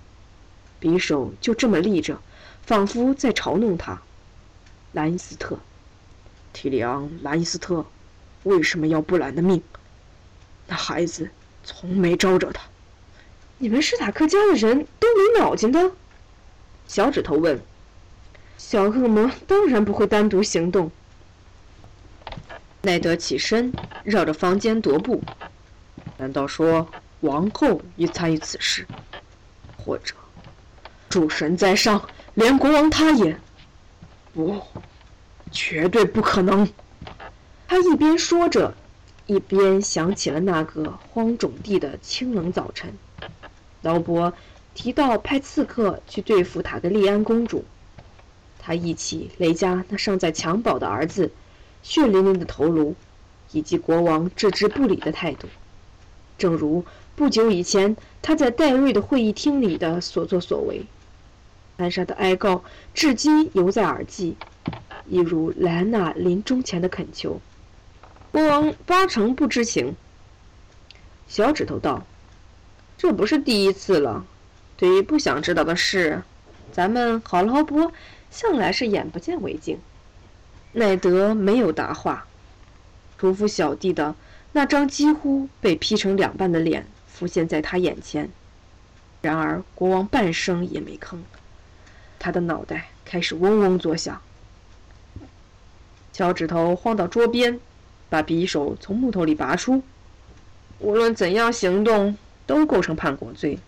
[0.81, 2.19] 匕首就这么立着，
[2.63, 4.01] 仿佛在嘲弄他。
[4.93, 5.59] 兰尼斯特，
[6.53, 7.85] 提里昂·兰斯特，
[8.45, 9.61] 为什么要布兰的命？
[10.67, 11.29] 那孩子
[11.63, 12.61] 从没招惹他。
[13.57, 15.91] 你们史塔克家的人都没脑筋的？
[16.87, 17.59] 小指头问
[18.57, 20.91] ：“小恶魔当然不会单独行动。”
[22.83, 25.23] 奈德起身，绕着房间踱步。
[26.17, 26.87] 难道说
[27.21, 28.85] 王后也参与此事？
[29.75, 30.13] 或者，
[31.09, 33.39] 主神在上，连国王他也……
[34.33, 34.61] 不，
[35.51, 36.67] 绝对不可能！
[37.67, 38.73] 他一边说着，
[39.27, 42.93] 一边想起了那个荒冢地的清冷早晨。
[43.81, 44.33] 劳勃。
[44.77, 47.63] 提到派刺客去对付塔格利安公主，
[48.59, 51.31] 他忆起雷加那尚在襁褓的儿子，
[51.81, 52.93] 血淋淋的头颅，
[53.53, 55.47] 以及国王置之不理的态度，
[56.37, 56.83] 正如
[57.15, 60.85] 不久以前他在戴瑞的会议厅里的所作所为。
[61.77, 64.35] 安莎的哀告至今犹在耳际，
[65.07, 67.39] 一如莱安娜临终前的恳求。
[68.35, 69.95] 国王八成不知情。
[71.25, 72.05] 小指头道
[72.99, 74.25] ：“这不是第一次了。”
[74.75, 76.21] 对于不想知道的事，
[76.73, 77.93] 咱们好劳勃
[78.29, 79.79] 向来是眼不见为净。
[80.73, 82.27] 奈德没有答话，
[83.17, 84.13] 屠夫小弟的
[84.51, 88.29] 那张几乎被劈成两半的脸浮现在他眼前。
[89.21, 91.19] 然而国王半声也没吭，
[92.19, 94.21] 他的脑袋开始嗡嗡作响。
[96.11, 97.61] 小指头晃到桌边，
[98.15, 99.83] 把匕首从木头里拔出。
[100.79, 103.59] 无论怎样行动，都构成叛国罪。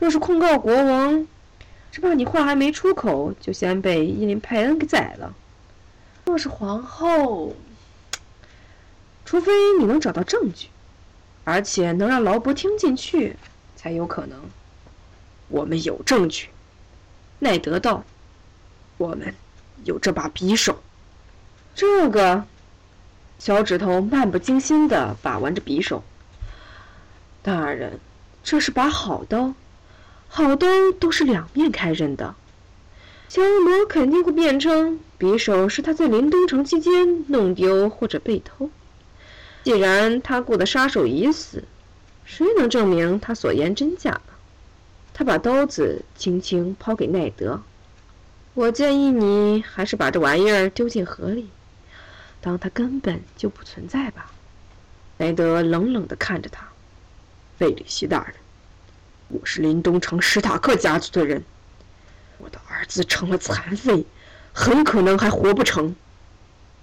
[0.00, 1.28] 若是控告国王，
[1.92, 5.32] 只怕你话还没出口，就先被伊林佩恩给宰了。
[6.24, 7.54] 若是皇后，
[9.24, 10.66] 除非你能找到证据，
[11.44, 13.36] 而且能让劳勃听进去，
[13.76, 14.40] 才有可能。
[15.46, 16.48] 我们有证据，
[17.38, 18.02] 奈德道。
[18.98, 19.34] 我们
[19.84, 20.80] 有这把匕首。
[21.74, 22.44] 这个，
[23.44, 26.04] 小指头漫不经心地把玩着匕首。
[27.42, 27.98] 大人，
[28.44, 29.52] 这是把好刀。
[30.28, 30.68] 好刀
[31.00, 32.36] 都是两面开刃的，
[33.28, 38.70] 小恶魔肯定会辩称匕首是他在临东城期间弄丢或者被偷。
[39.64, 41.64] 既然他雇的杀手已死，
[42.24, 44.34] 谁能证明他所言真假呢？
[45.14, 47.60] 他把刀子轻轻抛给奈德。
[48.54, 51.48] 我建议你还是把这玩意儿丢进河里，
[52.42, 54.32] 当他根本就不存在吧。
[55.18, 56.66] 莱德冷冷地看着他。
[57.56, 58.34] 贝里希大人，
[59.28, 61.44] 我是林东城史塔克家族的人。
[62.38, 64.04] 我的儿子成了残废，
[64.52, 65.94] 很可能还活不成。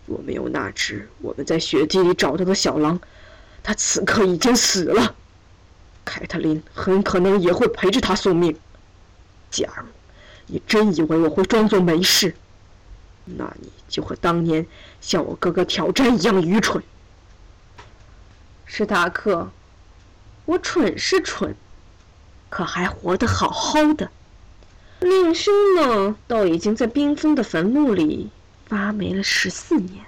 [0.05, 2.97] 若没有那只我们在雪地里找到的小狼，
[3.61, 5.13] 他此刻已经死了。
[6.05, 8.57] 凯特琳很可能也会陪着他送命。
[9.51, 9.83] 假如
[10.47, 12.33] 你真以为我会装作没事，
[13.37, 14.65] 那你就和当年
[15.01, 16.83] 向我哥哥挑战一样愚蠢。
[18.65, 19.51] 史塔克，
[20.45, 21.55] 我蠢是蠢，
[22.49, 24.09] 可还活得好好的。
[24.99, 28.29] 令兄呢，倒已经在冰封的坟墓里
[28.65, 30.05] 发霉了十四年。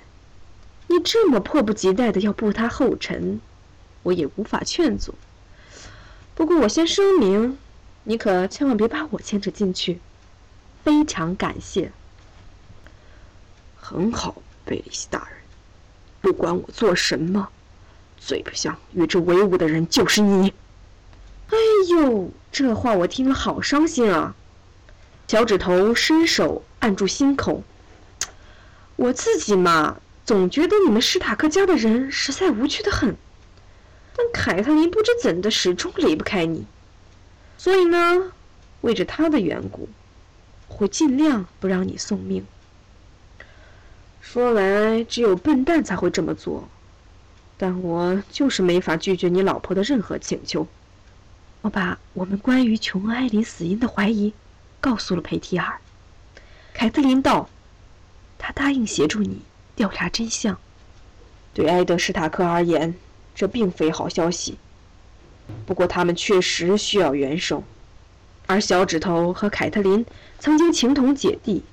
[0.88, 3.40] 你这么迫不及待的要步他后尘，
[4.04, 5.16] 我也无法劝阻。
[6.36, 7.58] 不过我先声明，
[8.04, 10.00] 你可千万别把我牵扯进去。
[10.84, 11.92] 非常感谢。
[13.92, 15.38] 很好，贝里西大人，
[16.22, 17.50] 不管我做什么，
[18.18, 20.54] 最不想与之为伍的人就是你。
[21.50, 21.58] 哎
[21.90, 24.34] 呦，这话我听了好伤心啊！
[25.28, 27.64] 小指头伸手按住心口。
[28.96, 33.18] 我自己嘛，总觉得你们史塔克家的人实在无趣的很。
[34.16, 36.66] 但凯特琳不知怎的，始终离不开你。
[37.58, 38.32] 所以呢，
[38.80, 39.90] 为着他的缘故，
[40.70, 42.46] 我会尽量不让你送命。
[44.22, 46.70] 说来，只有笨蛋才会这么做。
[47.58, 50.66] 但我就是没法拒绝你老婆的任何请求。
[51.62, 54.34] 我把我们关于琼·埃里死因的怀疑。
[54.80, 55.80] 告诉了佩提尔，
[56.74, 57.48] 凯特琳道
[58.40, 59.44] ：“他答应协助你
[59.76, 60.58] 调查真相。
[61.54, 62.96] 对埃德史塔克而言，
[63.36, 64.58] 这并非好消息。
[65.68, 67.64] 不过他们确实需要援手，
[68.48, 70.04] 而小指头和凯特琳
[70.40, 71.64] 曾经情同姐弟。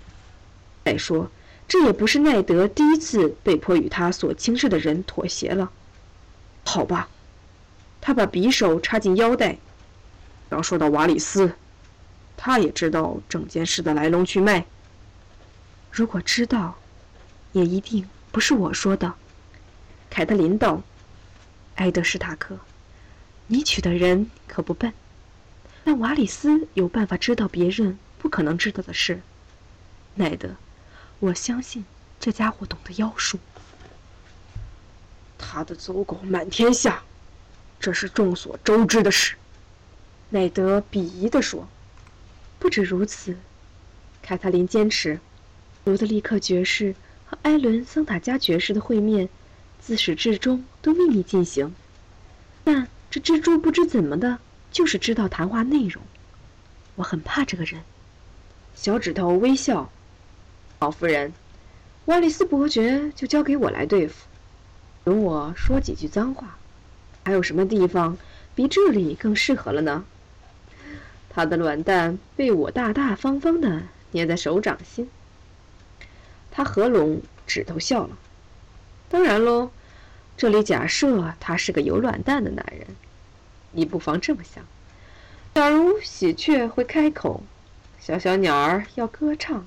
[0.84, 1.30] 再说，
[1.68, 5.70] 这也不是奈德第一次被迫与他所轻视的人妥协了。
[6.64, 7.08] 好吧。”
[8.00, 9.58] 他把匕首插进腰带。
[10.50, 11.52] 要说到瓦里斯。
[12.40, 14.64] 他也知道整件事的来龙去脉。
[15.90, 16.78] 如果知道，
[17.50, 19.12] 也一定不是我说的。
[20.08, 20.80] 凯特琳道
[21.74, 22.56] ：“埃德史塔克，
[23.48, 24.92] 你娶的人可不笨。
[25.82, 29.20] 但瓦里斯有办法知道别人不可能知道的事。
[30.14, 30.54] 奈德，
[31.20, 31.84] 我相信
[32.20, 33.38] 这家伙懂得妖术。
[35.36, 37.02] 他的走狗满天下，
[37.80, 39.36] 这是众所周知的事。”
[40.30, 41.68] 奈德鄙夷地说。
[42.60, 43.36] 不止如此，
[44.20, 45.20] 凯特琳坚持，
[45.84, 46.92] 罗德利克爵士
[47.24, 49.28] 和埃伦·桑塔加爵士的会面，
[49.80, 51.72] 自始至终都秘密进行。
[52.64, 54.40] 但这蜘蛛不知怎么的，
[54.72, 56.02] 就是知道谈话内容。
[56.96, 57.80] 我很怕这个人。
[58.74, 59.88] 小指头微笑。
[60.80, 61.32] 老夫人，
[62.04, 64.26] 瓦里斯伯爵就交给我来对付。
[65.02, 66.56] 容我说几句脏话。
[67.24, 68.16] 还有什么地方
[68.54, 70.04] 比这里更适合了呢？
[71.28, 75.10] 他的卵蛋被我大大方方的捏在手掌心。
[76.50, 78.16] 他合拢指头笑了。
[79.08, 79.70] 当然喽，
[80.36, 82.86] 这里假设他是个有卵蛋的男人。
[83.72, 84.64] 你不妨这么想：
[85.54, 87.42] 假如喜鹊会开口，
[87.98, 89.66] 小小鸟儿要歌唱，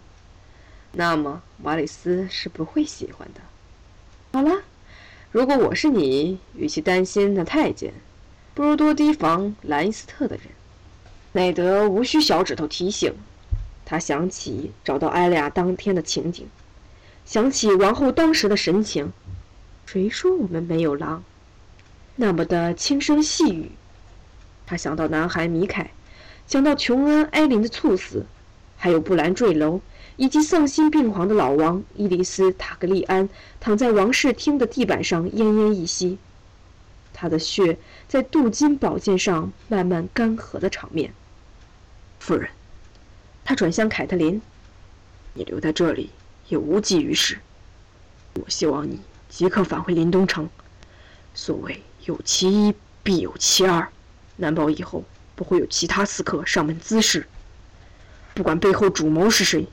[0.94, 3.42] 那么瓦里斯是不会喜欢的。
[4.34, 4.62] 好了，
[5.32, 7.94] 如果我是你，与其担心那太监，
[8.54, 10.46] 不如多提防莱因斯特的人。
[11.34, 13.14] 奈德无需小指头提醒，
[13.86, 16.48] 他想起找到艾利亚当天的情景，
[17.26, 19.14] 想起王后当时的神情。
[19.86, 21.24] 谁说我们没有狼？
[22.18, 23.72] 那么的轻声细语。
[24.66, 25.92] 他想到男孩米凯，
[26.48, 28.26] 想到琼恩·埃琳的猝死，
[28.78, 29.82] 还有布兰坠楼，
[30.18, 33.28] 以及丧心病狂的老王伊丽斯·塔格利安
[33.60, 36.18] 躺在王室厅的地板上奄奄一息，
[37.14, 41.14] 他的血在镀金宝剑上慢慢干涸的场面。
[42.20, 42.50] 夫人，
[43.44, 44.42] 他转向凯特琳
[45.34, 46.12] ：“你留在这里
[46.50, 47.40] 也无济于事。
[48.36, 50.50] 我希望你即刻返回林东城。
[51.34, 53.90] 所谓有其一，必有其二，
[54.38, 55.04] 难保以后
[55.36, 57.26] 不会有其他刺客上门滋事。
[58.34, 59.68] 不管背后主谋是谁，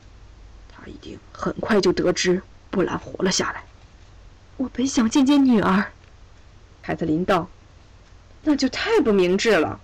[0.80, 3.64] 他一定很快就得知，布兰活了下来。”
[4.56, 5.92] 我本想见见女儿，
[6.82, 7.48] 凯特琳道
[8.42, 9.78] ：“那就太不明智了。”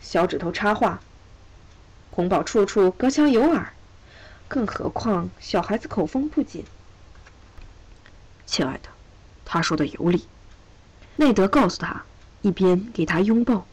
[0.00, 1.00] 小指头插话。
[2.10, 3.72] 红宝处处隔墙有耳，
[4.48, 6.64] 更何况小孩子口风不紧。
[8.44, 8.88] 亲爱的，
[9.44, 10.26] 他说的有理。
[11.16, 12.02] 内德告诉他，
[12.42, 13.66] 一边给他拥抱。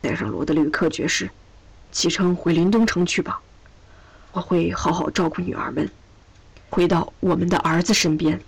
[0.00, 1.30] 带上罗德吕克爵士，
[1.90, 3.40] 启程回林东城去吧。
[4.32, 5.90] 我会好好照顾女儿们，
[6.70, 8.40] 回到我们的儿子身边，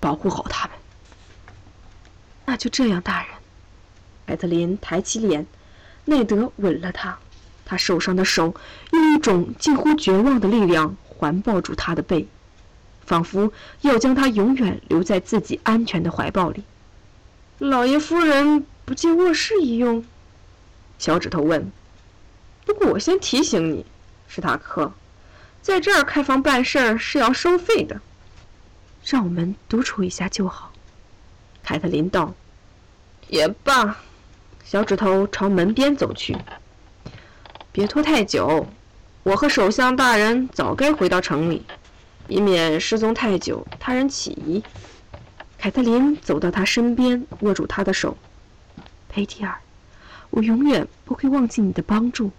[0.00, 0.76] 保护好他们。
[2.46, 3.30] 那就这样，大人。
[4.26, 5.46] 凯特琳抬起脸，
[6.04, 7.18] 内德吻了她。
[7.66, 8.54] 他受伤的手
[8.92, 12.28] 用一种近乎绝望的力量环抱住她的背，
[13.04, 16.62] 仿佛要将她永远留在自己安全的怀抱里。
[17.58, 20.04] 老爷夫人不借卧室一用？
[20.98, 21.72] 小指头问。
[22.66, 23.86] 不过我先提醒你，
[24.28, 24.92] 史塔克，
[25.62, 28.00] 在这儿开房办事儿是要收费的。
[29.04, 30.72] 让我们独处一下就好。
[31.62, 32.34] 凯特琳道。
[33.28, 33.96] 也罢。
[34.64, 36.36] 小指头朝门边走去。
[37.72, 38.66] 别拖太久，
[39.22, 41.64] 我和首相大人早该回到城里，
[42.28, 44.62] 以免失踪太久，他人起疑。
[45.58, 48.16] 凯特琳走到他身边，握住他的手。
[49.08, 49.58] 佩蒂尔，
[50.30, 52.30] 我永远不会忘记你的帮助。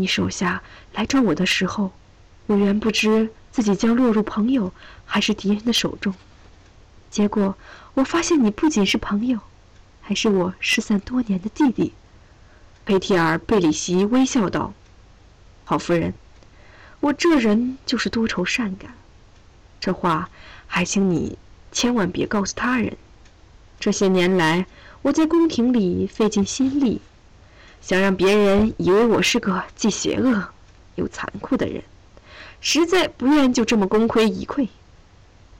[0.00, 0.62] 你手下
[0.94, 1.92] 来找我的时候，
[2.46, 4.72] 我原不知自己将落入朋友
[5.04, 6.14] 还是敌人的手中。
[7.10, 7.54] 结果
[7.92, 9.38] 我发现你不仅是朋友，
[10.00, 11.92] 还是我失散多年的弟弟。
[12.86, 14.72] 佩提尔·贝里西微笑道
[15.66, 16.14] ：“好夫人，
[17.00, 18.94] 我这人就是多愁善感。
[19.80, 20.30] 这话
[20.66, 21.36] 还请你
[21.72, 22.96] 千万别告诉他人。
[23.78, 24.64] 这些年来，
[25.02, 27.02] 我在宫廷里费尽心力，
[27.80, 30.48] 想让别人以为我是个既邪恶
[30.96, 31.82] 又残酷的人，
[32.60, 34.68] 实在不愿就这么功亏一篑。”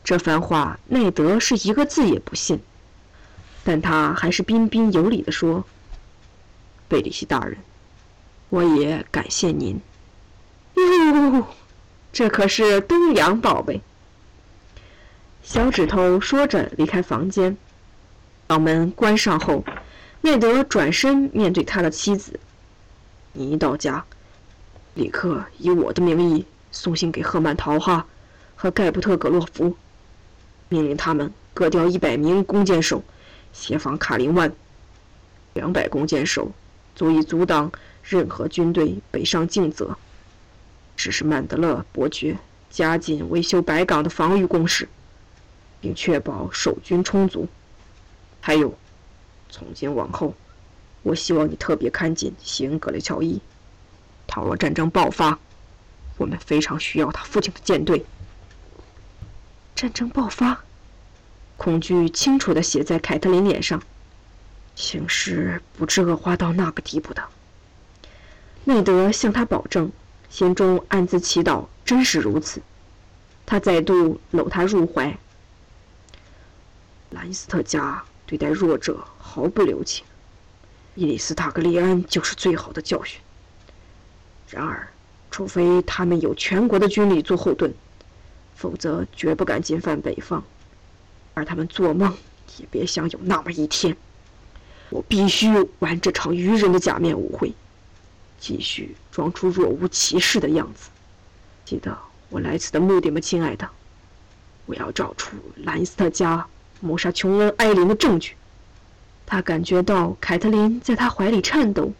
[0.02, 2.60] 这番话，奈德是一个字也不信，
[3.62, 5.64] 但他还是彬彬有礼地说。
[6.88, 7.56] 贝里西大人，
[8.48, 9.80] 我也感谢您。
[10.74, 11.46] 哟，
[12.12, 13.80] 这可是东洋宝贝。
[15.42, 17.56] 小指头说着离开房间，
[18.46, 19.62] 把门关上后，
[20.20, 22.38] 内德转身面对他的妻子
[23.32, 24.04] ：“你一到家，
[24.94, 28.06] 立刻以我的名义送信给赫曼陶哈
[28.56, 29.76] 和盖布特格洛夫，
[30.68, 33.02] 命令他们各调一百名弓箭手，
[33.52, 34.52] 协防卡林湾。
[35.54, 36.50] 两百弓箭手。”
[36.92, 39.96] 足以阻挡任何军队北上进泽。
[40.96, 42.36] 只是曼德勒伯爵
[42.68, 44.86] 加紧维修白港的防御工事，
[45.80, 47.48] 并确保守军充足。
[48.40, 48.76] 还有，
[49.50, 50.34] 从今往后，
[51.02, 53.40] 我希望你特别看紧西恩格雷乔伊。
[54.26, 55.38] 倘若战争爆发，
[56.16, 58.06] 我们非常需要他父亲的舰队。
[59.74, 60.62] 战争爆发，
[61.56, 63.82] 恐惧清楚地写在凯特琳脸上。
[64.76, 67.22] 形势不至恶化到那个地步的。
[68.64, 69.90] 内德向他保证，
[70.28, 72.62] 心中暗自祈祷，真是如此。
[73.44, 75.18] 他再度搂她入怀。
[77.10, 80.04] 兰斯特家对待弱者毫不留情，
[80.94, 83.20] 伊里斯塔格利安就是最好的教训。
[84.48, 84.88] 然而，
[85.32, 87.74] 除非他们有全国的军力做后盾，
[88.54, 90.44] 否则绝不敢进犯北方。
[91.34, 92.16] 而他们做梦
[92.58, 93.96] 也别想有那么一天。
[94.90, 95.48] 我必须
[95.80, 97.52] 玩这场愚人的假面舞会，
[98.38, 100.88] 继续装出若无其事的样子。
[101.64, 103.68] 记得我来此的目的吗，亲爱的？
[104.66, 106.46] 我要找出兰斯特家
[106.80, 108.34] 谋杀琼恩·艾琳的证据。
[109.26, 111.92] 他感觉到凯特琳在他怀里颤抖，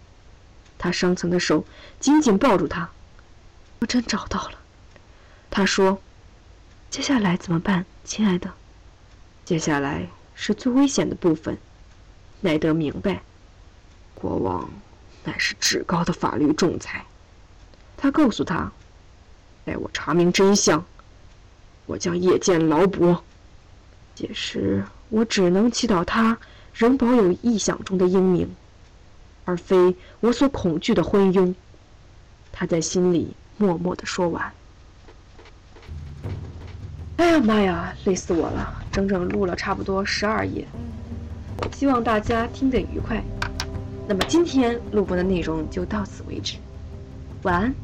[0.79, 1.65] 他伤残的手
[2.01, 2.91] 紧紧抱住他。
[3.79, 4.59] 我真找到了，
[5.51, 6.01] 他说。
[6.91, 8.53] 接下来怎么办，亲爱的？
[9.45, 11.57] 接下来是最危险的部分。
[12.41, 13.23] 奈德明白，
[14.13, 14.69] 国王
[15.23, 17.07] 乃是至高的法律仲裁。
[17.97, 18.73] 他告诉他
[19.65, 20.85] ：“待我查明真相，
[21.87, 23.21] 我将夜见劳勃。
[24.21, 26.37] 届时，我只能祈祷他
[26.75, 28.49] 仍保有臆想中的英明，
[29.45, 31.55] 而非我所恐惧的昏庸。”
[32.53, 34.53] 他在心里默默地说完。
[37.17, 38.83] 哎呀妈呀，累死我了！
[38.93, 40.67] 整整录了差不多十二页。
[41.73, 43.23] 希望大家听得愉快。
[44.09, 46.57] 那么今天录播的内容就到此为止，
[47.43, 47.75] 晚安。